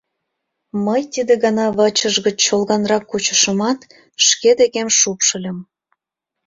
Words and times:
Мый 0.85 1.01
тиде 1.13 1.33
гана 1.43 1.65
вачыж 1.77 2.15
гыч 2.25 2.37
чолганрак 2.45 3.03
кучышымат, 3.11 3.79
шке 4.25 4.51
декем 4.59 4.89
шупшыльым. 4.99 5.57